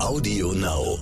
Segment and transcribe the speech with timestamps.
[0.00, 0.98] Audio Now.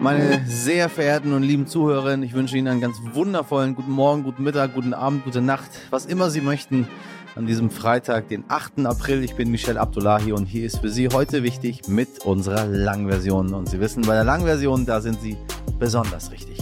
[0.00, 4.44] Meine sehr verehrten und lieben Zuhörerinnen, ich wünsche Ihnen einen ganz wundervollen guten Morgen, guten
[4.44, 6.86] Mittag, guten Abend, gute Nacht, was immer Sie möchten
[7.34, 8.86] an diesem Freitag, den 8.
[8.86, 9.24] April.
[9.24, 13.52] Ich bin Michel Abdullahi und hier ist für Sie heute wichtig mit unserer Langversion.
[13.52, 15.36] Und Sie wissen, bei der Langversion, da sind Sie
[15.78, 16.58] besonders richtig.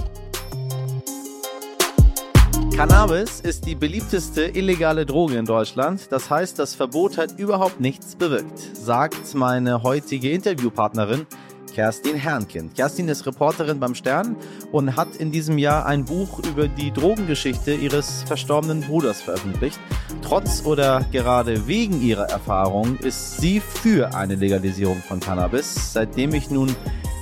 [2.81, 6.11] Cannabis ist die beliebteste illegale Droge in Deutschland.
[6.11, 11.27] Das heißt, das Verbot hat überhaupt nichts bewirkt, sagt meine heutige Interviewpartnerin
[11.75, 12.75] Kerstin Herrnkind.
[12.75, 14.35] Kerstin ist Reporterin beim Stern
[14.73, 19.79] und hat in diesem Jahr ein Buch über die Drogengeschichte ihres verstorbenen Bruders veröffentlicht.
[20.23, 25.93] Trotz oder gerade wegen ihrer Erfahrung ist sie für eine Legalisierung von Cannabis.
[25.93, 26.75] Seitdem ich nun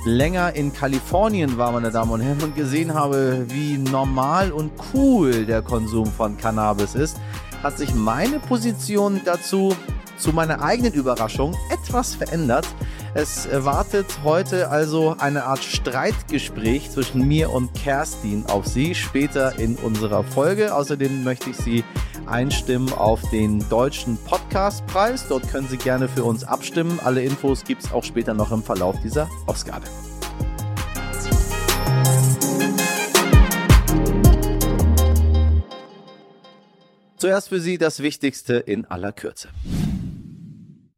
[0.05, 5.45] länger in Kalifornien war, meine Damen und Herren, und gesehen habe, wie normal und cool
[5.45, 7.17] der Konsum von Cannabis ist,
[7.63, 9.75] hat sich meine Position dazu
[10.17, 12.67] zu meiner eigenen Überraschung etwas verändert.
[13.13, 19.75] Es wartet heute also eine Art Streitgespräch zwischen mir und Kerstin auf Sie später in
[19.77, 20.75] unserer Folge.
[20.75, 21.83] Außerdem möchte ich Sie
[22.29, 25.27] einstimmen auf den deutschen Podcastpreis.
[25.27, 26.99] Dort können Sie gerne für uns abstimmen.
[27.03, 29.85] Alle Infos gibt es auch später noch im Verlauf dieser Ausgabe.
[37.17, 39.49] Zuerst für Sie das Wichtigste in aller Kürze.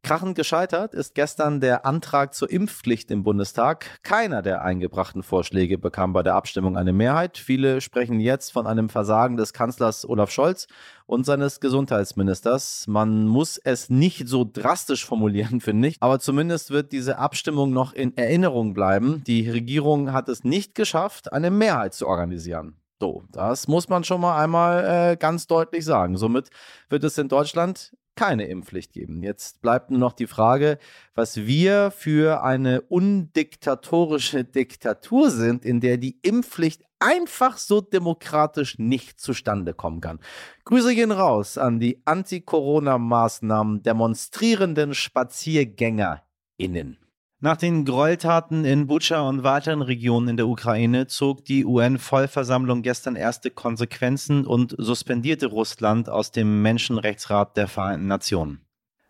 [0.04, 4.00] Krachend gescheitert ist gestern der Antrag zur Impfpflicht im Bundestag.
[4.02, 7.38] Keiner der eingebrachten Vorschläge bekam bei der Abstimmung eine Mehrheit.
[7.38, 10.66] Viele sprechen jetzt von einem Versagen des Kanzlers Olaf Scholz
[11.06, 12.88] und seines Gesundheitsministers.
[12.88, 17.92] Man muss es nicht so drastisch formulieren, finde ich, aber zumindest wird diese Abstimmung noch
[17.92, 19.22] in Erinnerung bleiben.
[19.28, 22.74] Die Regierung hat es nicht geschafft, eine Mehrheit zu organisieren.
[23.02, 26.16] So, das muss man schon mal einmal äh, ganz deutlich sagen.
[26.16, 26.50] Somit
[26.88, 29.22] wird es in Deutschland keine Impfpflicht geben.
[29.22, 30.78] Jetzt bleibt nur noch die Frage,
[31.14, 39.20] was wir für eine undiktatorische Diktatur sind, in der die Impfpflicht einfach so demokratisch nicht
[39.20, 40.20] zustande kommen kann.
[40.64, 47.01] Grüße gehen raus an die Anti-Corona-Maßnahmen demonstrierenden SpaziergängerInnen.
[47.44, 53.16] Nach den Gräueltaten in Butscha und weiteren Regionen in der Ukraine zog die UN-Vollversammlung gestern
[53.16, 58.64] erste Konsequenzen und suspendierte Russland aus dem Menschenrechtsrat der Vereinten Nationen.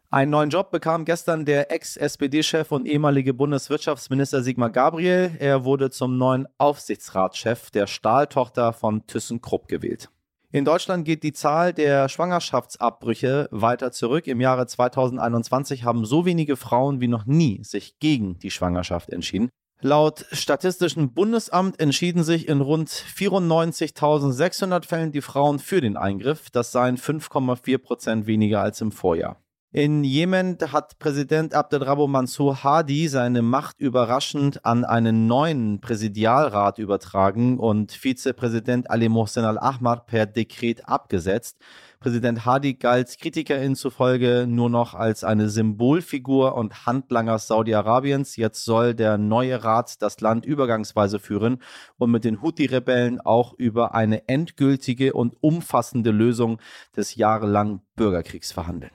[0.09, 5.33] Einen neuen Job bekam gestern der Ex-SPD-Chef und ehemalige Bundeswirtschaftsminister Sigmar Gabriel.
[5.39, 10.09] Er wurde zum neuen Aufsichtsratschef der Stahltochter von ThyssenKrupp gewählt.
[10.55, 14.27] In Deutschland geht die Zahl der Schwangerschaftsabbrüche weiter zurück.
[14.27, 19.49] Im Jahre 2021 haben so wenige Frauen wie noch nie sich gegen die Schwangerschaft entschieden.
[19.81, 26.51] Laut Statistischen Bundesamt entschieden sich in rund 94.600 Fällen die Frauen für den Eingriff.
[26.51, 29.43] Das seien 5,4 Prozent weniger als im Vorjahr.
[29.75, 37.59] In Jemen hat Präsident Abdelrabo Mansour Hadi seine Macht überraschend an einen neuen Präsidialrat übertragen
[37.59, 41.57] und Vizepräsident Ali Mohsen al-Ahmar per Dekret abgesetzt.
[42.01, 48.37] Präsident Hadi galt KritikerInnen zufolge nur noch als eine Symbolfigur und Handlanger Saudi-Arabiens.
[48.37, 51.63] Jetzt soll der neue Rat das Land übergangsweise führen
[51.97, 56.59] und mit den Houthi-Rebellen auch über eine endgültige und umfassende Lösung
[56.95, 58.93] des jahrelangen Bürgerkriegs verhandeln.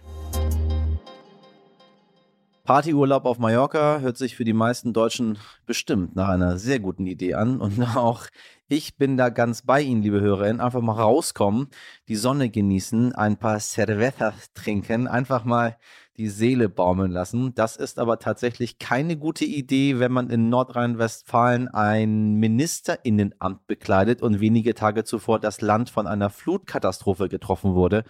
[2.67, 7.33] Partyurlaub auf Mallorca hört sich für die meisten Deutschen bestimmt nach einer sehr guten Idee
[7.35, 7.61] an.
[7.61, 8.25] Und auch
[8.67, 10.59] ich bin da ganz bei Ihnen, liebe Hörerinnen.
[10.59, 11.69] Einfach mal rauskommen,
[12.09, 15.77] die Sonne genießen, ein paar Cervezas trinken, einfach mal
[16.17, 17.55] die Seele baumeln lassen.
[17.55, 24.41] Das ist aber tatsächlich keine gute Idee, wenn man in Nordrhein-Westfalen ein Ministerinnenamt bekleidet und
[24.41, 28.03] wenige Tage zuvor das Land von einer Flutkatastrophe getroffen wurde,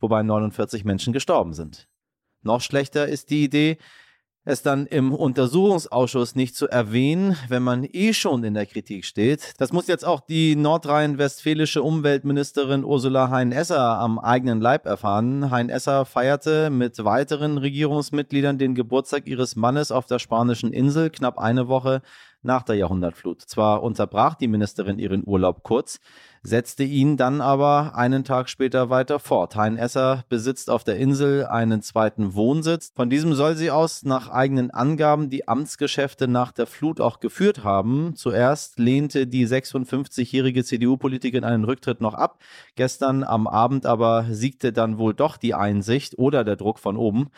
[0.00, 1.88] wobei 49 Menschen gestorben sind.
[2.42, 3.78] Noch schlechter ist die Idee,
[4.48, 9.52] es dann im Untersuchungsausschuss nicht zu erwähnen, wenn man eh schon in der Kritik steht.
[9.58, 15.50] Das muss jetzt auch die nordrhein-westfälische Umweltministerin Ursula Hein-Esser am eigenen Leib erfahren.
[15.50, 21.68] Hein-Esser feierte mit weiteren Regierungsmitgliedern den Geburtstag ihres Mannes auf der spanischen Insel knapp eine
[21.68, 22.00] Woche
[22.40, 23.42] nach der Jahrhundertflut.
[23.42, 26.00] Zwar unterbrach die Ministerin ihren Urlaub kurz,
[26.42, 29.56] setzte ihn dann aber einen Tag später weiter fort.
[29.56, 32.92] Hein Esser besitzt auf der Insel einen zweiten Wohnsitz.
[32.94, 37.64] Von diesem soll sie aus nach eigenen Angaben die Amtsgeschäfte nach der Flut auch geführt
[37.64, 38.14] haben.
[38.16, 42.38] Zuerst lehnte die 56-jährige CDU-Politikerin einen Rücktritt noch ab.
[42.74, 47.30] Gestern am Abend aber siegte dann wohl doch die Einsicht oder der Druck von oben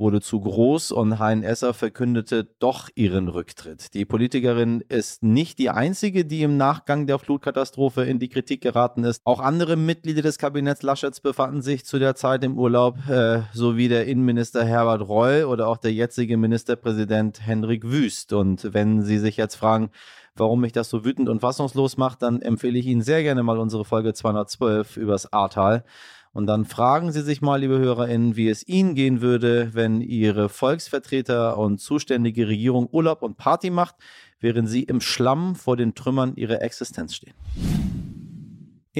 [0.00, 3.94] wurde zu groß und Hein Esser verkündete doch ihren Rücktritt.
[3.94, 8.47] Die Politikerin Politikerin ist nicht die einzige, die im Nachgang der Flutkatastrophe in die Kritik
[8.56, 9.20] geraten ist.
[9.24, 13.88] Auch andere Mitglieder des Kabinetts Laschets befanden sich zu der Zeit im Urlaub, äh, sowie
[13.88, 18.32] der Innenminister Herbert Reul oder auch der jetzige Ministerpräsident Hendrik Wüst.
[18.32, 19.90] Und wenn Sie sich jetzt fragen,
[20.34, 23.58] warum mich das so wütend und fassungslos macht, dann empfehle ich Ihnen sehr gerne mal
[23.58, 25.84] unsere Folge 212 übers Ahrtal.
[26.32, 30.48] Und dann fragen Sie sich mal, liebe HörerInnen, wie es Ihnen gehen würde, wenn Ihre
[30.48, 33.96] Volksvertreter und zuständige Regierung Urlaub und Party macht,
[34.40, 37.34] während Sie im Schlamm vor den Trümmern Ihrer Existenz stehen.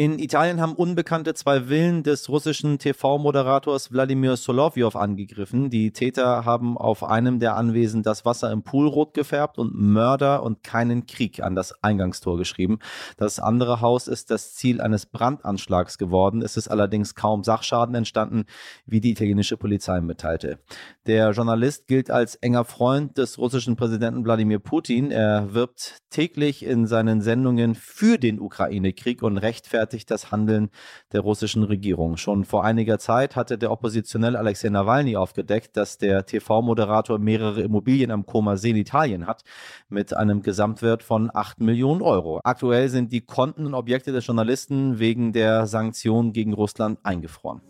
[0.01, 5.71] In Italien haben Unbekannte zwei Villen des russischen TV-Moderators Wladimir Solovyov angegriffen.
[5.71, 10.45] Die Täter haben auf einem der Anwesen das Wasser im Pool rot gefärbt und Mörder
[10.45, 12.79] und keinen Krieg an das Eingangstor geschrieben.
[13.17, 16.43] Das andere Haus ist das Ziel eines Brandanschlags geworden.
[16.43, 18.45] Es ist allerdings kaum Sachschaden entstanden,
[18.87, 20.61] wie die italienische Polizei mitteilte.
[21.09, 25.11] Der Journalist gilt als enger Freund des russischen Präsidenten Wladimir Putin.
[25.11, 30.71] Er wirbt täglich in seinen Sendungen für den Ukraine-Krieg und rechtfertigt rechtfertigt das Handeln
[31.13, 32.17] der russischen Regierung.
[32.17, 38.11] Schon vor einiger Zeit hatte der Oppositionelle Alexei Nawalny aufgedeckt, dass der TV-Moderator mehrere Immobilien
[38.11, 39.45] am Koma See in Italien hat,
[39.89, 42.41] mit einem Gesamtwert von 8 Millionen Euro.
[42.45, 47.63] Aktuell sind die Konten und Objekte des Journalisten wegen der Sanktionen gegen Russland eingefroren.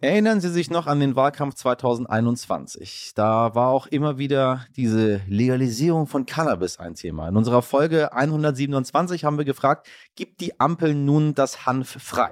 [0.00, 3.14] Erinnern Sie sich noch an den Wahlkampf 2021?
[3.16, 7.28] Da war auch immer wieder diese Legalisierung von Cannabis ein Thema.
[7.28, 12.30] In unserer Folge 127 haben wir gefragt, gibt die Ampel nun das Hanf frei?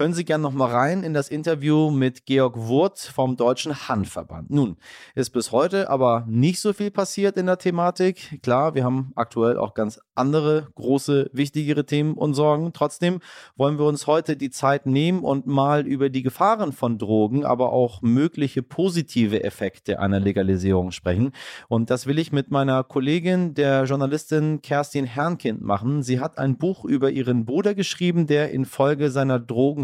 [0.00, 4.48] Hören Sie gerne noch mal rein in das Interview mit Georg Wurth vom Deutschen Hanfverband.
[4.50, 4.78] Nun,
[5.14, 8.40] ist bis heute aber nicht so viel passiert in der Thematik.
[8.42, 12.72] Klar, wir haben aktuell auch ganz andere große, wichtigere Themen und Sorgen.
[12.72, 13.20] Trotzdem
[13.56, 17.70] wollen wir uns heute die Zeit nehmen und mal über die Gefahren von Drogen, aber
[17.70, 21.32] auch mögliche positive Effekte einer Legalisierung sprechen.
[21.68, 26.02] Und das will ich mit meiner Kollegin, der Journalistin Kerstin Herrnkind machen.
[26.02, 29.38] Sie hat ein Buch über ihren Bruder geschrieben, der infolge seiner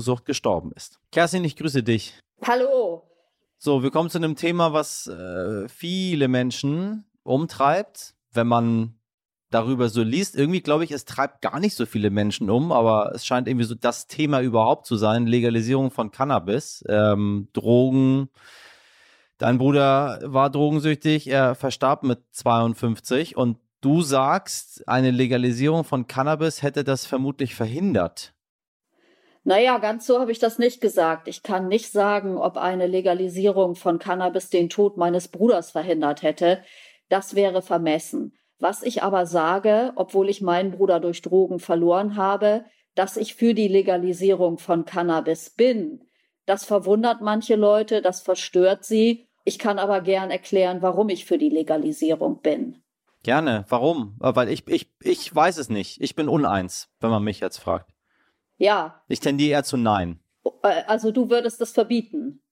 [0.06, 1.00] Drogensucht gestorben ist.
[1.10, 2.14] Kerstin, ich grüße dich.
[2.42, 3.02] Hallo.
[3.58, 8.94] So, wir kommen zu einem Thema, was äh, viele Menschen umtreibt, wenn man
[9.50, 13.12] darüber so liest, irgendwie glaube ich, es treibt gar nicht so viele Menschen um, aber
[13.14, 18.28] es scheint irgendwie so das Thema überhaupt zu sein, Legalisierung von Cannabis, ähm, Drogen.
[19.38, 26.62] Dein Bruder war drogensüchtig, er verstarb mit 52 und du sagst, eine Legalisierung von Cannabis
[26.62, 28.35] hätte das vermutlich verhindert.
[29.46, 31.28] Naja, ganz so habe ich das nicht gesagt.
[31.28, 36.64] Ich kann nicht sagen, ob eine Legalisierung von Cannabis den Tod meines Bruders verhindert hätte.
[37.08, 38.36] Das wäre vermessen.
[38.58, 42.64] Was ich aber sage, obwohl ich meinen Bruder durch Drogen verloren habe,
[42.96, 46.02] dass ich für die Legalisierung von Cannabis bin.
[46.44, 49.28] Das verwundert manche Leute, das verstört sie.
[49.44, 52.82] Ich kann aber gern erklären, warum ich für die Legalisierung bin.
[53.22, 53.64] Gerne.
[53.68, 54.16] Warum?
[54.18, 56.00] Weil ich, ich, ich weiß es nicht.
[56.00, 57.95] Ich bin uneins, wenn man mich jetzt fragt.
[58.56, 59.02] Ja.
[59.08, 60.20] Ich tendiere eher zu Nein.
[60.62, 62.42] Äh, also du würdest das verbieten.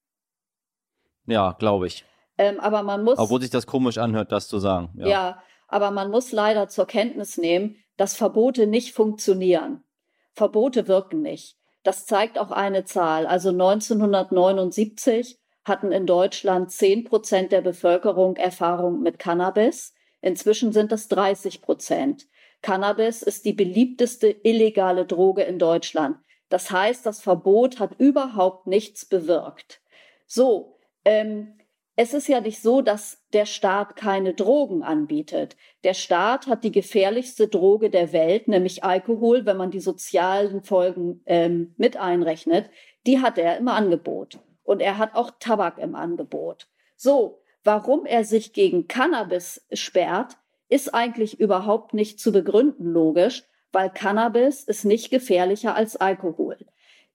[1.26, 2.04] Ja, glaube ich.
[2.36, 3.18] Ähm, aber man muss.
[3.18, 4.90] Obwohl sich das komisch anhört, das zu sagen.
[4.96, 5.06] Ja.
[5.06, 9.84] ja, aber man muss leider zur Kenntnis nehmen, dass Verbote nicht funktionieren.
[10.32, 11.56] Verbote wirken nicht.
[11.84, 13.26] Das zeigt auch eine Zahl.
[13.26, 19.94] Also 1979 hatten in Deutschland 10 Prozent der Bevölkerung Erfahrung mit Cannabis.
[20.20, 22.26] Inzwischen sind es 30 Prozent.
[22.64, 26.16] Cannabis ist die beliebteste illegale Droge in Deutschland.
[26.48, 29.82] Das heißt, das Verbot hat überhaupt nichts bewirkt.
[30.26, 31.58] So, ähm,
[31.94, 35.58] es ist ja nicht so, dass der Staat keine Drogen anbietet.
[35.84, 41.20] Der Staat hat die gefährlichste Droge der Welt, nämlich Alkohol, wenn man die sozialen Folgen
[41.26, 42.70] ähm, mit einrechnet.
[43.06, 44.38] Die hat er im Angebot.
[44.62, 46.66] Und er hat auch Tabak im Angebot.
[46.96, 53.90] So, warum er sich gegen Cannabis sperrt, ist eigentlich überhaupt nicht zu begründen logisch, weil
[53.90, 56.56] Cannabis ist nicht gefährlicher als Alkohol.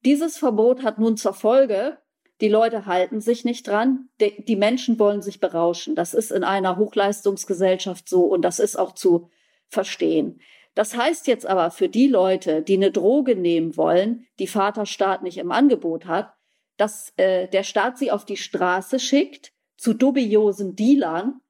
[0.06, 1.98] Dieses Verbot hat nun zur Folge,
[2.42, 4.10] die Leute halten sich nicht dran.
[4.20, 5.96] Die Menschen wollen sich berauschen.
[5.96, 9.30] Das ist in einer Hochleistungsgesellschaft so und das ist auch zu
[9.68, 10.40] verstehen.
[10.74, 15.38] Das heißt jetzt aber für die Leute, die eine Droge nehmen wollen, die Vaterstaat nicht
[15.38, 16.34] im Angebot hat,
[16.78, 21.42] dass äh, der Staat sie auf die Straße schickt zu dubiosen Dealern,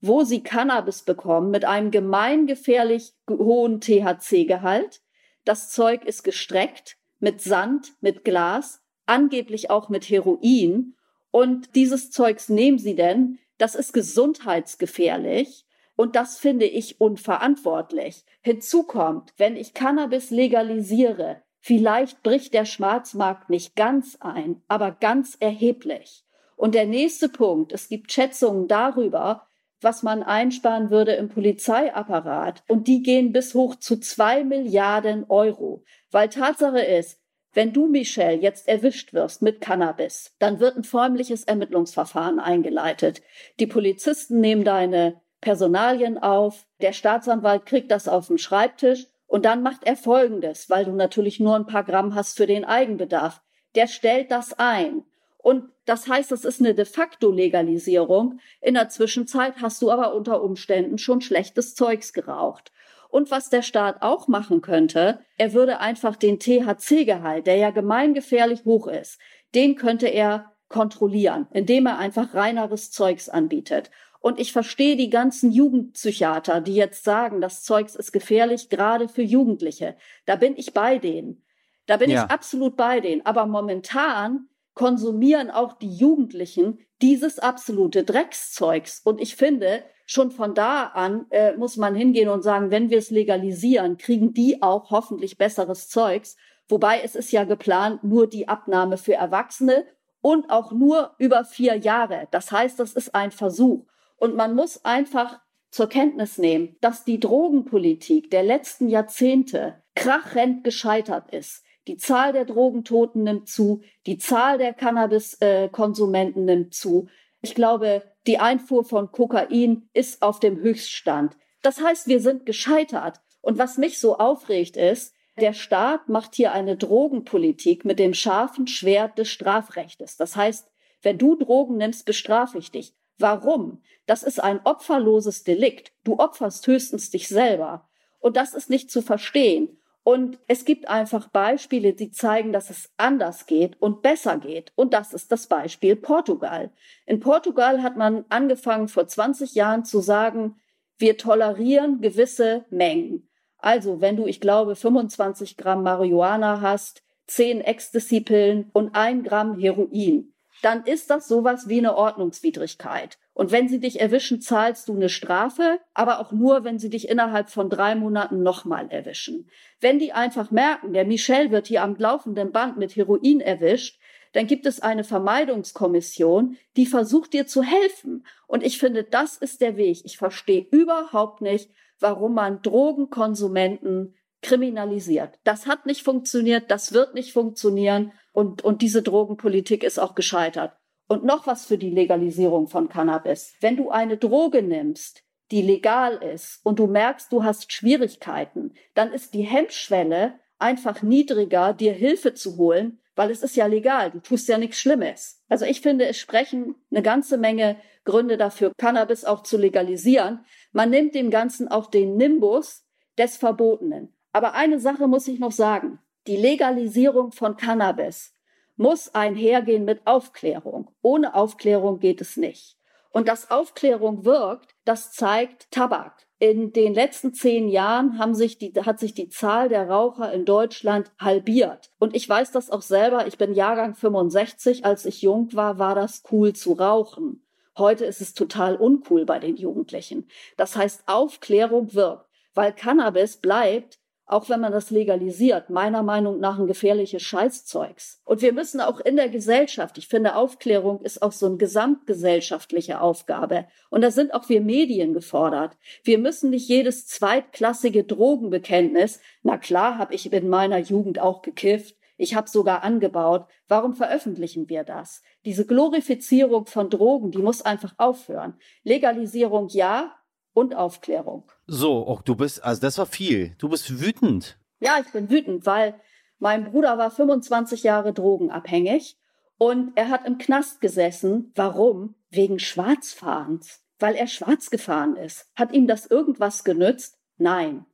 [0.00, 5.02] wo sie Cannabis bekommen mit einem gemeingefährlich hohen THC-Gehalt.
[5.44, 10.94] Das Zeug ist gestreckt mit Sand, mit Glas angeblich auch mit Heroin.
[11.30, 15.64] Und dieses Zeugs nehmen sie denn, das ist gesundheitsgefährlich.
[15.94, 18.24] Und das finde ich unverantwortlich.
[18.42, 25.36] Hinzu kommt, wenn ich Cannabis legalisiere, vielleicht bricht der Schwarzmarkt nicht ganz ein, aber ganz
[25.40, 26.24] erheblich.
[26.54, 29.48] Und der nächste Punkt, es gibt Schätzungen darüber,
[29.80, 32.62] was man einsparen würde im Polizeiapparat.
[32.68, 35.84] Und die gehen bis hoch zu zwei Milliarden Euro.
[36.10, 37.20] Weil Tatsache ist,
[37.52, 43.22] wenn du, Michelle, jetzt erwischt wirst mit Cannabis, dann wird ein förmliches Ermittlungsverfahren eingeleitet.
[43.58, 49.62] Die Polizisten nehmen deine Personalien auf, der Staatsanwalt kriegt das auf den Schreibtisch und dann
[49.62, 53.42] macht er Folgendes, weil du natürlich nur ein paar Gramm hast für den Eigenbedarf.
[53.74, 55.04] Der stellt das ein.
[55.46, 58.40] Und das heißt, es ist eine de facto Legalisierung.
[58.60, 62.72] In der Zwischenzeit hast du aber unter Umständen schon schlechtes Zeugs geraucht.
[63.10, 68.64] Und was der Staat auch machen könnte, er würde einfach den THC-Gehalt, der ja gemeingefährlich
[68.64, 69.20] hoch ist,
[69.54, 73.92] den könnte er kontrollieren, indem er einfach reineres Zeugs anbietet.
[74.18, 79.22] Und ich verstehe die ganzen Jugendpsychiater, die jetzt sagen, das Zeugs ist gefährlich, gerade für
[79.22, 79.96] Jugendliche.
[80.24, 81.44] Da bin ich bei denen.
[81.86, 82.24] Da bin ja.
[82.24, 83.24] ich absolut bei denen.
[83.24, 89.00] Aber momentan konsumieren auch die Jugendlichen dieses absolute Dreckszeugs.
[89.02, 92.98] Und ich finde, schon von da an äh, muss man hingehen und sagen, wenn wir
[92.98, 96.36] es legalisieren, kriegen die auch hoffentlich besseres Zeugs.
[96.68, 99.86] Wobei es ist ja geplant, nur die Abnahme für Erwachsene
[100.20, 102.28] und auch nur über vier Jahre.
[102.30, 103.86] Das heißt, das ist ein Versuch.
[104.16, 105.40] Und man muss einfach
[105.70, 111.65] zur Kenntnis nehmen, dass die Drogenpolitik der letzten Jahrzehnte krachend gescheitert ist.
[111.86, 117.08] Die Zahl der Drogentoten nimmt zu, die Zahl der Cannabiskonsumenten nimmt zu.
[117.42, 121.36] Ich glaube, die Einfuhr von Kokain ist auf dem Höchststand.
[121.62, 123.20] Das heißt, wir sind gescheitert.
[123.40, 128.66] Und was mich so aufregt ist, der Staat macht hier eine Drogenpolitik mit dem scharfen
[128.66, 130.16] Schwert des Strafrechtes.
[130.16, 130.70] Das heißt,
[131.02, 132.94] wenn du Drogen nimmst, bestrafe ich dich.
[133.18, 133.82] Warum?
[134.06, 135.92] Das ist ein opferloses Delikt.
[136.04, 137.88] Du opferst höchstens dich selber.
[138.18, 139.78] Und das ist nicht zu verstehen.
[140.06, 144.70] Und es gibt einfach Beispiele, die zeigen, dass es anders geht und besser geht.
[144.76, 146.70] Und das ist das Beispiel Portugal.
[147.06, 150.60] In Portugal hat man angefangen vor 20 Jahren zu sagen,
[150.96, 153.28] wir tolerieren gewisse Mengen.
[153.58, 160.32] Also wenn du, ich glaube, 25 Gramm Marihuana hast, 10 Ecstasy-Pillen und ein Gramm Heroin,
[160.62, 163.18] dann ist das sowas wie eine Ordnungswidrigkeit.
[163.36, 167.10] Und wenn sie dich erwischen, zahlst du eine Strafe, aber auch nur, wenn sie dich
[167.10, 169.50] innerhalb von drei Monaten nochmal erwischen.
[169.78, 174.00] Wenn die einfach merken, der Michel wird hier am laufenden Band mit Heroin erwischt,
[174.32, 178.26] dann gibt es eine Vermeidungskommission, die versucht dir zu helfen.
[178.46, 180.00] Und ich finde, das ist der Weg.
[180.06, 181.68] Ich verstehe überhaupt nicht,
[182.00, 185.38] warum man Drogenkonsumenten kriminalisiert.
[185.44, 190.72] Das hat nicht funktioniert, das wird nicht funktionieren und, und diese Drogenpolitik ist auch gescheitert.
[191.08, 193.54] Und noch was für die Legalisierung von Cannabis.
[193.60, 199.12] Wenn du eine Droge nimmst, die legal ist und du merkst, du hast Schwierigkeiten, dann
[199.12, 204.20] ist die Hemmschwelle einfach niedriger, dir Hilfe zu holen, weil es ist ja legal, du
[204.20, 205.42] tust ja nichts Schlimmes.
[205.48, 210.44] Also ich finde, es sprechen eine ganze Menge Gründe dafür, Cannabis auch zu legalisieren.
[210.72, 212.84] Man nimmt dem Ganzen auch den Nimbus
[213.18, 214.14] des Verbotenen.
[214.32, 215.98] Aber eine Sache muss ich noch sagen.
[216.26, 218.35] Die Legalisierung von Cannabis
[218.76, 220.90] muss einhergehen mit Aufklärung.
[221.02, 222.76] Ohne Aufklärung geht es nicht.
[223.10, 226.26] Und dass Aufklärung wirkt, das zeigt Tabak.
[226.38, 230.44] In den letzten zehn Jahren haben sich die, hat sich die Zahl der Raucher in
[230.44, 231.90] Deutschland halbiert.
[231.98, 233.26] Und ich weiß das auch selber.
[233.26, 234.84] Ich bin Jahrgang 65.
[234.84, 237.42] Als ich jung war, war das cool zu rauchen.
[237.78, 240.28] Heute ist es total uncool bei den Jugendlichen.
[240.58, 246.58] Das heißt, Aufklärung wirkt, weil Cannabis bleibt auch wenn man das legalisiert, meiner Meinung nach
[246.58, 248.20] ein gefährliches Scheißzeugs.
[248.24, 253.00] Und wir müssen auch in der Gesellschaft, ich finde, Aufklärung ist auch so eine gesamtgesellschaftliche
[253.00, 253.66] Aufgabe.
[253.88, 255.76] Und da sind auch wir Medien gefordert.
[256.02, 261.96] Wir müssen nicht jedes zweitklassige Drogenbekenntnis, na klar habe ich in meiner Jugend auch gekifft,
[262.18, 263.46] ich habe sogar angebaut.
[263.68, 265.22] Warum veröffentlichen wir das?
[265.44, 268.54] Diese Glorifizierung von Drogen, die muss einfach aufhören.
[268.84, 270.14] Legalisierung ja,
[270.56, 271.44] und Aufklärung.
[271.66, 273.54] So, oh, du bist, also das war viel.
[273.58, 274.58] Du bist wütend.
[274.80, 276.00] Ja, ich bin wütend, weil
[276.38, 279.18] mein Bruder war 25 Jahre drogenabhängig
[279.58, 281.52] und er hat im Knast gesessen.
[281.54, 282.14] Warum?
[282.30, 283.82] Wegen Schwarzfahrens.
[283.98, 285.46] Weil er schwarz gefahren ist.
[285.54, 287.18] Hat ihm das irgendwas genützt?
[287.36, 287.84] Nein.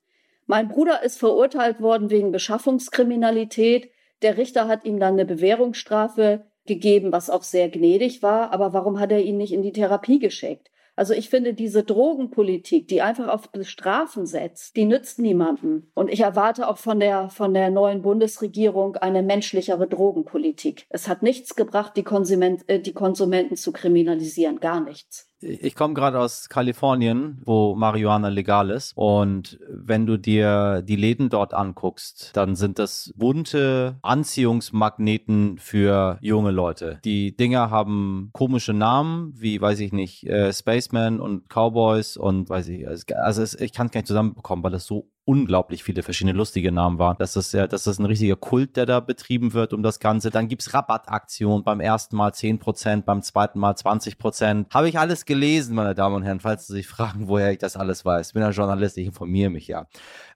[0.46, 3.90] Mein Bruder ist verurteilt worden wegen Beschaffungskriminalität.
[4.22, 8.52] Der Richter hat ihm dann eine Bewährungsstrafe gegeben, was auch sehr gnädig war.
[8.52, 10.71] Aber warum hat er ihn nicht in die Therapie geschickt?
[10.94, 15.90] Also ich finde, diese Drogenpolitik, die einfach auf Bestrafen setzt, die nützt niemandem.
[15.94, 20.86] Und ich erwarte auch von der, von der neuen Bundesregierung eine menschlichere Drogenpolitik.
[20.90, 25.31] Es hat nichts gebracht, die, Konsument, äh, die Konsumenten zu kriminalisieren, gar nichts.
[25.42, 28.92] Ich komme gerade aus Kalifornien, wo Marihuana legal ist.
[28.94, 36.50] Und wenn du dir die Läden dort anguckst, dann sind das bunte Anziehungsmagneten für junge
[36.50, 37.00] Leute.
[37.04, 42.68] Die Dinger haben komische Namen, wie, weiß ich nicht, äh, Spaceman und Cowboys und weiß
[42.68, 46.36] ich, also es, ich kann es gar nicht zusammenbekommen, weil das so unglaublich viele verschiedene
[46.36, 47.16] lustige Namen waren.
[47.18, 50.30] Das ist ja, das ist ein richtiger Kult, der da betrieben wird um das Ganze.
[50.30, 54.66] Dann gibt's Rabattaktionen beim ersten Mal 10%, beim zweiten Mal 20%.
[54.74, 57.76] Habe ich alles gelesen, meine Damen und Herren, falls Sie sich fragen, woher ich das
[57.76, 58.28] alles weiß.
[58.28, 59.86] Ich bin ja Journalist, ich informiere mich ja.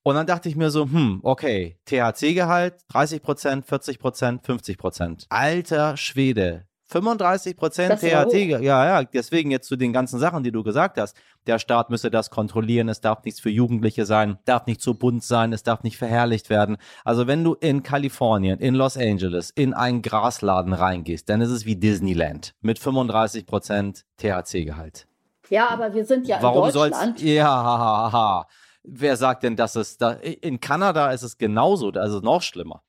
[0.05, 5.27] Und dann dachte ich mir so, hm, okay, THC-Gehalt 30%, 40%, 50%.
[5.31, 10.63] Alter Schwede, 35 Prozent THT, ja, ja, deswegen jetzt zu den ganzen Sachen, die du
[10.63, 11.17] gesagt hast.
[11.47, 15.25] Der Staat müsse das kontrollieren, es darf nichts für Jugendliche sein, darf nicht zu bunt
[15.25, 16.77] sein, es darf nicht verherrlicht werden.
[17.05, 21.67] Also wenn du in Kalifornien, in Los Angeles, in einen Grasladen reingehst, dann ist es
[21.67, 25.07] wie Disneyland mit 35 Prozent THC-Gehalt.
[25.51, 27.19] Ja, aber wir sind ja Warum in Deutschland.
[27.19, 28.47] Soll's, ja, ha, ha.
[28.83, 32.83] Wer sagt denn, dass es da, in Kanada ist es genauso, also noch schlimmer.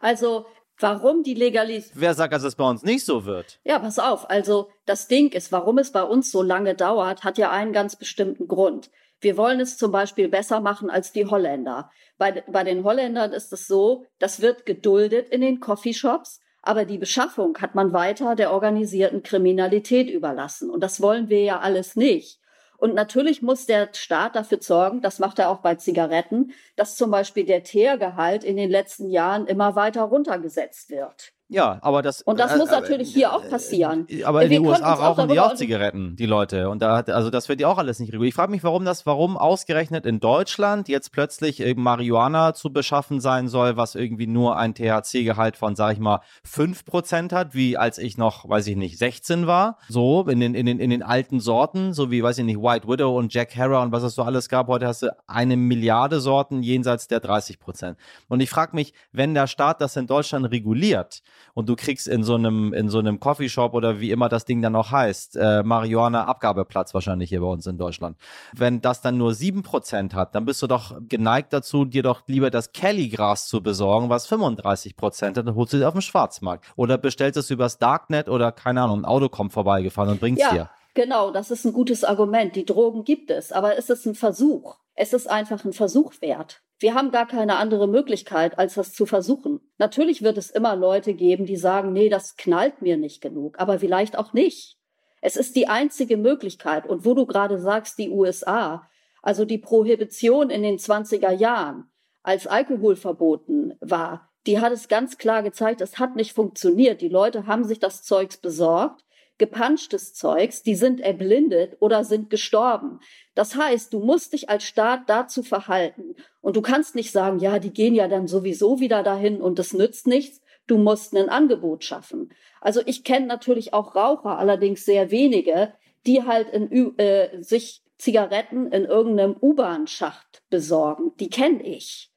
[0.00, 0.46] Also
[0.78, 2.00] Warum die Legalisierung?
[2.00, 3.60] Wer sagt, dass es bei uns nicht so wird?
[3.64, 4.28] Ja, pass auf.
[4.28, 7.96] Also das Ding ist, warum es bei uns so lange dauert, hat ja einen ganz
[7.96, 8.90] bestimmten Grund.
[9.20, 11.90] Wir wollen es zum Beispiel besser machen als die Holländer.
[12.18, 16.98] Bei, bei den Holländern ist es so, das wird geduldet in den Coffeeshops, aber die
[16.98, 20.70] Beschaffung hat man weiter der organisierten Kriminalität überlassen.
[20.70, 22.40] Und das wollen wir ja alles nicht.
[22.84, 27.10] Und natürlich muss der Staat dafür sorgen, das macht er auch bei Zigaretten, dass zum
[27.10, 31.33] Beispiel der Teergehalt in den letzten Jahren immer weiter runtergesetzt wird.
[31.48, 32.22] Ja, aber das.
[32.22, 34.06] Und das äh, muss natürlich äh, hier auch passieren.
[34.08, 36.70] Äh, aber in den USA rauchen die auch Zigaretten, die Leute.
[36.70, 38.30] Und da hat, also das wird ja auch alles nicht reguliert.
[38.30, 43.48] Ich frage mich, warum das, warum ausgerechnet in Deutschland jetzt plötzlich Marihuana zu beschaffen sein
[43.48, 48.16] soll, was irgendwie nur ein THC-Gehalt von, sag ich mal, 5% hat, wie als ich
[48.16, 49.78] noch, weiß ich nicht, 16 war.
[49.88, 52.88] So, in den, in den, in den alten Sorten, so wie, weiß ich nicht, White
[52.88, 54.68] Widow und Jack Harrow und was es so alles gab.
[54.68, 57.96] Heute hast du eine Milliarde Sorten jenseits der 30%.
[58.28, 61.22] Und ich frage mich, wenn der Staat das in Deutschland reguliert,
[61.54, 64.62] und du kriegst in so einem, in so einem Coffeeshop oder wie immer das Ding
[64.62, 68.16] dann noch heißt, äh, Marihuana-Abgabeplatz wahrscheinlich hier bei uns in Deutschland.
[68.52, 72.50] Wenn das dann nur 7% hat, dann bist du doch geneigt dazu, dir doch lieber
[72.50, 76.64] das Kelly-Gras zu besorgen, was 35% hat, dann holst du dir auf dem Schwarzmarkt.
[76.76, 80.52] Oder bestellst es übers Darknet oder keine Ahnung, ein Auto kommt vorbeigefahren und bringt's ja.
[80.52, 80.70] dir.
[80.94, 82.54] Genau, das ist ein gutes Argument.
[82.54, 84.76] Die Drogen gibt es, aber es ist ein Versuch.
[84.94, 86.62] Es ist einfach ein Versuch wert.
[86.78, 89.60] Wir haben gar keine andere Möglichkeit, als das zu versuchen.
[89.78, 93.78] Natürlich wird es immer Leute geben, die sagen, nee, das knallt mir nicht genug, aber
[93.78, 94.76] vielleicht auch nicht.
[95.20, 96.86] Es ist die einzige Möglichkeit.
[96.86, 98.88] Und wo du gerade sagst, die USA,
[99.22, 101.90] also die Prohibition in den 20er Jahren,
[102.22, 107.00] als Alkohol verboten war, die hat es ganz klar gezeigt, es hat nicht funktioniert.
[107.00, 109.04] Die Leute haben sich das Zeugs besorgt
[109.38, 113.00] gepanschtes Zeugs, die sind erblindet oder sind gestorben.
[113.34, 116.14] Das heißt, du musst dich als Staat dazu verhalten.
[116.40, 119.72] Und du kannst nicht sagen, ja, die gehen ja dann sowieso wieder dahin und das
[119.72, 120.40] nützt nichts.
[120.66, 122.32] Du musst ein Angebot schaffen.
[122.60, 125.74] Also ich kenne natürlich auch Raucher, allerdings sehr wenige,
[126.06, 131.12] die halt in, äh, sich Zigaretten in irgendeinem U-Bahn-Schacht besorgen.
[131.18, 132.10] Die kenne ich.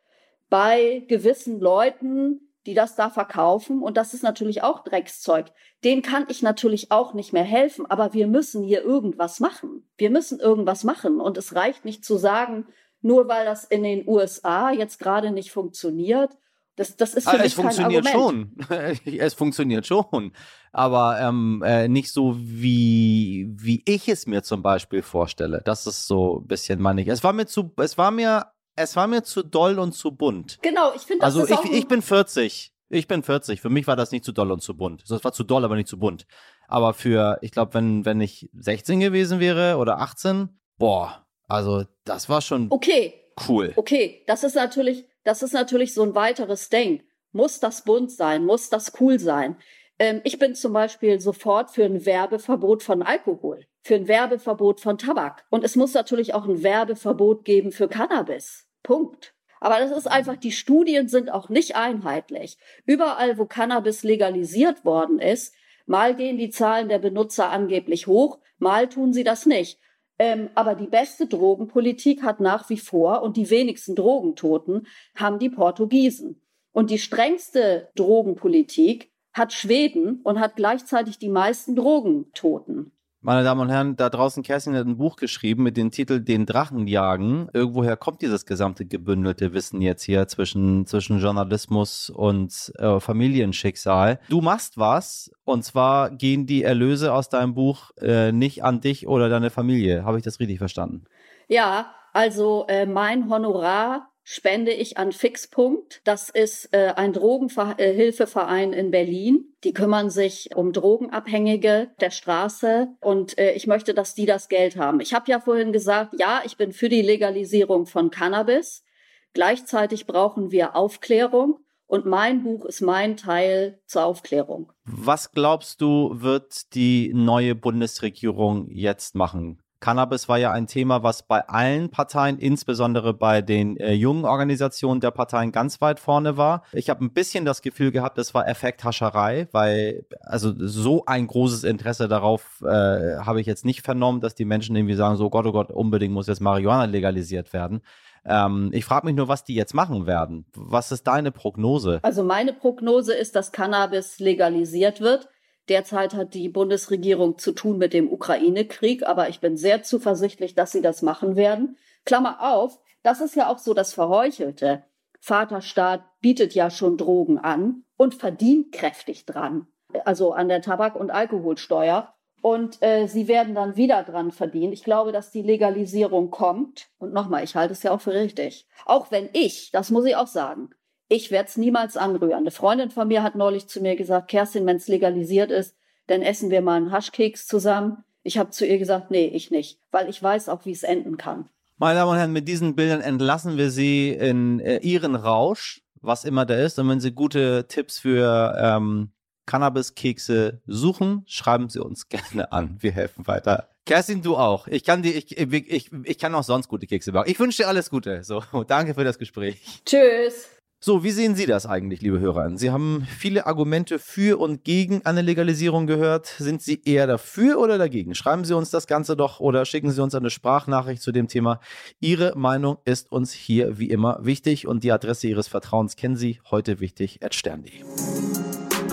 [0.49, 3.82] Bei gewissen Leuten, die das da verkaufen.
[3.82, 5.47] Und das ist natürlich auch Dreckszeug.
[5.84, 7.86] Den kann ich natürlich auch nicht mehr helfen.
[7.86, 9.89] Aber wir müssen hier irgendwas machen.
[9.97, 11.19] Wir müssen irgendwas machen.
[11.19, 12.67] Und es reicht nicht zu sagen,
[13.01, 16.38] nur weil das in den USA jetzt gerade nicht funktioniert.
[16.75, 18.56] Das, das ist für ah, mich es funktioniert schon.
[19.06, 20.34] es funktioniert schon.
[20.71, 25.62] Aber ähm, äh, nicht so, wie, wie ich es mir zum Beispiel vorstelle.
[25.65, 27.08] Das ist so ein bisschen, ich.
[27.08, 28.45] Es war mir zu, es war mir
[28.77, 30.59] es war mir zu doll und zu bunt.
[30.61, 32.71] Genau, ich finde das Also ich, ich bin 40.
[32.89, 33.59] Ich bin 40.
[33.59, 35.03] Für mich war das nicht zu doll und zu bunt.
[35.09, 36.25] Das war zu doll, aber nicht zu bunt.
[36.67, 42.29] Aber für, ich glaube, wenn, wenn ich 16 gewesen wäre oder 18, boah, also das
[42.29, 43.13] war schon okay.
[43.49, 43.73] cool.
[43.75, 47.03] Okay, das ist natürlich, das ist natürlich so ein weiteres Ding.
[47.31, 48.45] Muss das bunt sein?
[48.45, 49.57] Muss das cool sein?
[49.99, 54.97] Ähm, ich bin zum Beispiel sofort für ein Werbeverbot von Alkohol, für ein Werbeverbot von
[54.97, 55.45] Tabak.
[55.49, 58.66] Und es muss natürlich auch ein Werbeverbot geben für Cannabis.
[58.88, 59.34] Punkt.
[59.60, 62.58] Aber das ist einfach, die Studien sind auch nicht einheitlich.
[62.86, 65.54] Überall, wo Cannabis legalisiert worden ist,
[65.86, 69.78] mal gehen die Zahlen der Benutzer angeblich hoch, mal tun sie das nicht.
[70.19, 75.50] Ähm, aber die beste Drogenpolitik hat nach wie vor und die wenigsten Drogentoten haben die
[75.50, 76.41] Portugiesen.
[76.71, 82.91] Und die strengste Drogenpolitik hat Schweden und hat gleichzeitig die meisten Drogentoten.
[83.21, 86.45] Meine Damen und Herren, da draußen Kerstin hat ein Buch geschrieben mit dem Titel Den
[86.45, 87.49] Drachen jagen.
[87.51, 94.19] Irgendwoher kommt dieses gesamte gebündelte Wissen jetzt hier zwischen, zwischen Journalismus und äh, Familienschicksal.
[94.30, 99.08] Du machst was und zwar gehen die Erlöse aus deinem Buch äh, nicht an dich
[99.08, 100.06] oder deine Familie.
[100.06, 101.06] Habe ich das richtig verstanden?
[101.47, 106.01] Ja, also äh, mein Honorar spende ich an Fixpunkt.
[106.03, 109.53] Das ist äh, ein Drogenhilfeverein in Berlin.
[109.63, 114.75] Die kümmern sich um Drogenabhängige der Straße und äh, ich möchte, dass die das Geld
[114.75, 114.99] haben.
[114.99, 118.83] Ich habe ja vorhin gesagt, ja, ich bin für die Legalisierung von Cannabis.
[119.31, 124.73] Gleichzeitig brauchen wir Aufklärung und mein Buch ist mein Teil zur Aufklärung.
[124.83, 129.63] Was glaubst du, wird die neue Bundesregierung jetzt machen?
[129.79, 135.01] Cannabis war ja ein Thema, was bei allen Parteien, insbesondere bei den äh, jungen Organisationen
[135.01, 136.63] der Parteien ganz weit vorne war.
[136.73, 141.63] Ich habe ein bisschen das Gefühl gehabt, es war Effekthascherei, weil also so ein großes
[141.63, 145.45] Interesse darauf äh, habe ich jetzt nicht vernommen, dass die Menschen irgendwie sagen, so Gott,
[145.45, 147.81] oh Gott, unbedingt muss jetzt Marihuana legalisiert werden.
[148.25, 150.45] Ähm, ich frage mich nur, was die jetzt machen werden.
[150.53, 151.99] Was ist deine Prognose?
[152.01, 155.29] Also meine Prognose ist, dass Cannabis legalisiert wird.
[155.69, 160.71] Derzeit hat die Bundesregierung zu tun mit dem Ukraine-Krieg, aber ich bin sehr zuversichtlich, dass
[160.71, 161.77] sie das machen werden.
[162.06, 164.84] Klammer auf, das ist ja auch so das Verheuchelte.
[165.19, 169.67] Vaterstaat bietet ja schon Drogen an und verdient kräftig dran,
[170.06, 172.13] also an der Tabak- und Alkoholsteuer.
[172.41, 174.71] Und äh, sie werden dann wieder dran verdienen.
[174.71, 176.88] Ich glaube, dass die Legalisierung kommt.
[176.99, 178.67] Und nochmal, ich halte es ja auch für richtig.
[178.86, 180.69] Auch wenn ich, das muss ich auch sagen,
[181.09, 182.39] ich werde es niemals anrühren.
[182.39, 185.75] Eine Freundin von mir hat neulich zu mir gesagt, Kerstin, wenn es legalisiert ist,
[186.07, 188.03] dann essen wir mal einen Haschkeks zusammen.
[188.23, 191.17] Ich habe zu ihr gesagt, nee, ich nicht, weil ich weiß auch, wie es enden
[191.17, 191.49] kann.
[191.77, 196.25] Meine Damen und Herren, mit diesen Bildern entlassen wir Sie in äh, Ihren Rausch, was
[196.25, 196.79] immer da ist.
[196.79, 199.11] Und wenn Sie gute Tipps für ähm,
[199.45, 202.77] Cannabis-Kekse suchen, schreiben Sie uns gerne an.
[202.79, 203.69] Wir helfen weiter.
[203.85, 204.67] Kerstin, du auch.
[204.67, 207.31] Ich kann die, ich, ich, ich, kann auch sonst gute Kekse backen.
[207.31, 208.23] Ich wünsche dir alles Gute.
[208.23, 209.61] So, danke für das Gespräch.
[209.85, 210.56] Tschüss.
[210.79, 212.55] So, wie sehen Sie das eigentlich, liebe Hörer?
[212.55, 216.27] Sie haben viele Argumente für und gegen eine Legalisierung gehört.
[216.27, 218.13] Sind Sie eher dafür oder dagegen?
[218.13, 221.59] Schreiben Sie uns das Ganze doch oder schicken Sie uns eine Sprachnachricht zu dem Thema.
[221.99, 226.39] Ihre Meinung ist uns hier wie immer wichtig und die Adresse Ihres Vertrauens kennen Sie.
[226.51, 227.35] Heute wichtig at.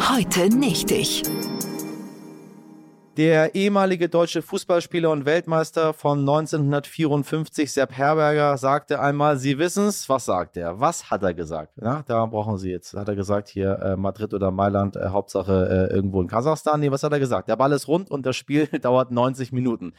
[0.08, 1.22] Heute nicht ich.
[3.16, 10.24] Der ehemalige deutsche Fußballspieler und Weltmeister von 1954, Sepp Herberger, sagte einmal, Sie wissen's, was
[10.24, 10.80] sagt er?
[10.80, 11.74] Was hat er gesagt?
[11.80, 12.94] Ja, da brauchen Sie jetzt.
[12.94, 16.80] Hat er gesagt, hier äh, Madrid oder Mailand, äh, Hauptsache äh, irgendwo in Kasachstan?
[16.80, 17.48] Nee, was hat er gesagt?
[17.48, 19.92] Der Ball ist rund und das Spiel dauert 90 Minuten.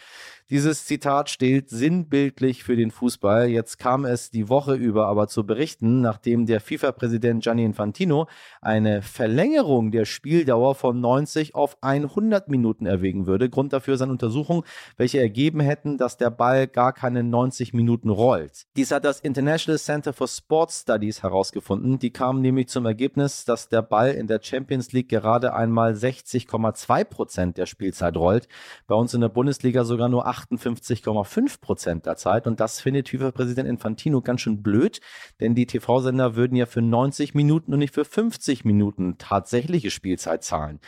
[0.52, 3.48] Dieses Zitat steht sinnbildlich für den Fußball.
[3.48, 8.28] Jetzt kam es die Woche über aber zu berichten, nachdem der FIFA-Präsident Gianni Infantino
[8.62, 13.50] eine Verlängerung der Spieldauer von 90 auf 100 Minuten erwägen würde.
[13.50, 14.62] Grund dafür sind Untersuchungen,
[14.98, 18.68] welche ergeben hätten, dass der Ball gar keine 90 Minuten rollt.
[18.76, 21.98] Dies hat das International Center for Sports Studies herausgefunden.
[21.98, 27.04] Die kamen nämlich zum Ergebnis, dass der Ball in der Champions League gerade einmal 60,2
[27.04, 28.48] Prozent der Spielzeit rollt.
[28.86, 32.48] Bei uns in der Bundesliga sogar nur 58,5 Prozent der Zeit.
[32.48, 35.00] Und das findet FIFA-Präsident Infantino ganz schön blöd,
[35.40, 40.44] denn die TV-Sender würden ja für 90 Minuten und nicht für 50 Minuten tatsächliche Spielzeit
[40.44, 40.80] zahlen.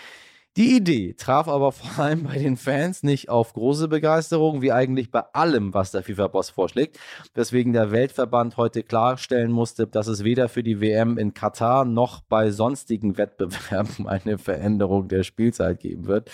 [0.57, 5.11] Die Idee traf aber vor allem bei den Fans nicht auf große Begeisterung, wie eigentlich
[5.11, 6.97] bei allem, was der FIFA-Boss vorschlägt,
[7.35, 12.21] weswegen der Weltverband heute klarstellen musste, dass es weder für die WM in Katar noch
[12.21, 16.31] bei sonstigen Wettbewerben eine Veränderung der Spielzeit geben wird.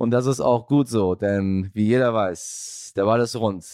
[0.00, 3.66] Und das ist auch gut so, denn wie jeder weiß, der Ball ist rund.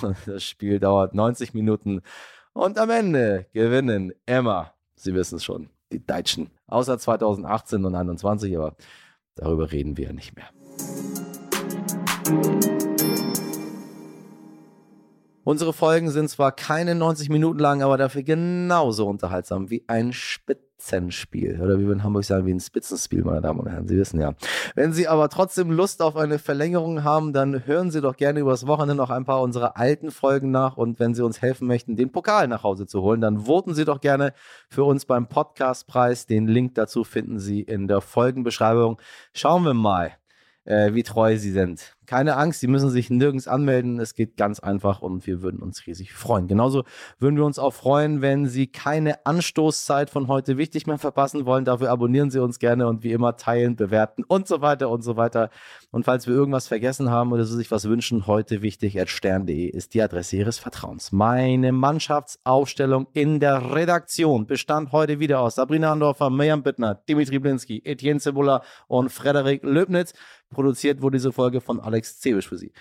[0.26, 2.02] Das Spiel dauert 90 Minuten
[2.52, 6.50] und am Ende gewinnen immer, Sie wissen es schon, die Deutschen.
[6.66, 8.74] Außer 2018 und 2021, aber
[9.36, 10.48] darüber reden wir ja nicht mehr.
[15.44, 20.71] Unsere Folgen sind zwar keine 90 Minuten lang, aber dafür genauso unterhaltsam wie ein Spitzenspiel.
[20.82, 21.60] Spitzenspiel.
[21.62, 23.86] Oder wie wir in Hamburg sagen, wie ein Spitzenspiel, meine Damen und Herren.
[23.86, 24.34] Sie wissen ja.
[24.74, 28.66] Wenn Sie aber trotzdem Lust auf eine Verlängerung haben, dann hören Sie doch gerne übers
[28.66, 30.76] Wochenende noch ein paar unserer alten Folgen nach.
[30.76, 33.84] Und wenn Sie uns helfen möchten, den Pokal nach Hause zu holen, dann voten Sie
[33.84, 34.32] doch gerne
[34.68, 36.26] für uns beim Podcastpreis.
[36.26, 39.00] Den Link dazu finden Sie in der Folgenbeschreibung.
[39.32, 40.12] Schauen wir mal,
[40.64, 41.96] äh, wie treu Sie sind.
[42.12, 43.98] Keine Angst, Sie müssen sich nirgends anmelden.
[43.98, 46.46] Es geht ganz einfach und wir würden uns riesig freuen.
[46.46, 46.84] Genauso
[47.18, 51.64] würden wir uns auch freuen, wenn Sie keine Anstoßzeit von heute wichtig mehr verpassen wollen.
[51.64, 55.16] Dafür abonnieren Sie uns gerne und wie immer teilen, bewerten und so weiter und so
[55.16, 55.48] weiter.
[55.90, 59.64] Und falls wir irgendwas vergessen haben oder Sie sich was wünschen, heute wichtig at stern.de
[59.64, 61.12] ist die Adresse Ihres Vertrauens.
[61.12, 67.80] Meine Mannschaftsaufstellung in der Redaktion bestand heute wieder aus Sabrina Andorfer, Mirjam Bittner, Dimitri Blinski,
[67.86, 70.12] Etienne Cebula und Frederik Löbnitz.
[70.50, 72.72] Produziert wurde diese Folge von Alex Alex Zebisch für Sie.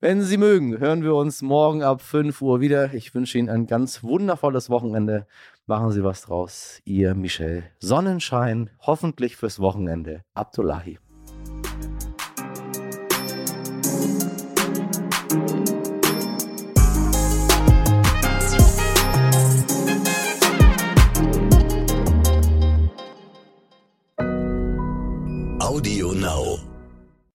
[0.00, 2.94] Wenn Sie mögen, hören wir uns morgen ab 5 Uhr wieder.
[2.94, 5.26] Ich wünsche Ihnen ein ganz wundervolles Wochenende.
[5.66, 6.80] Machen Sie was draus.
[6.84, 10.22] Ihr Michel Sonnenschein, hoffentlich fürs Wochenende.
[10.34, 11.00] Abdullahi.
[25.58, 26.47] Audio Now.